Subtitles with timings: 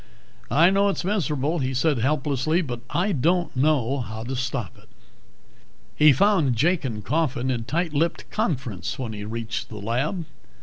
[0.49, 2.63] "I know it's miserable," he said helplessly.
[2.63, 4.89] "But I don't know how to stop it."
[5.95, 10.25] He found Jake and Coffin in tight lipped conference when he reached the lab.